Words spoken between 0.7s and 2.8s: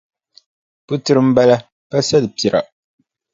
Putira m-bala pa salipira.